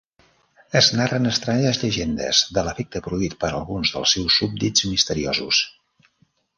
Es 0.79 0.87
narren 0.99 1.31
estranyes 1.31 1.81
llegendes 1.83 2.41
de 2.57 2.65
l'efecte 2.69 3.03
produït 3.09 3.39
per 3.45 3.53
alguns 3.61 3.95
dels 3.99 4.17
seus 4.19 4.41
súbdits 4.41 4.91
misteriosos. 4.97 5.63